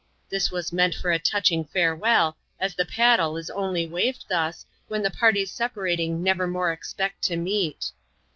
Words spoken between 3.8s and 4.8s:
waved thus,